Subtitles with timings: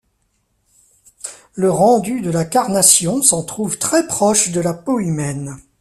[1.53, 5.57] Le rendu de la carnation s'en trouve très proche de la peau humaine.